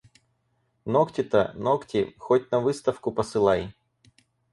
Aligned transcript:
Ногти-то, 0.85 1.53
ногти, 1.55 2.15
хоть 2.17 2.49
на 2.51 2.59
выставку 2.59 3.11
посылай! 3.11 3.71